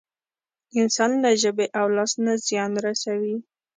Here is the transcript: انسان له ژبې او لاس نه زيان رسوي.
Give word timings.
انسان 0.79 1.11
له 1.23 1.31
ژبې 1.41 1.67
او 1.79 1.85
لاس 1.95 2.11
نه 2.25 2.33
زيان 2.47 2.71
رسوي. 2.85 3.35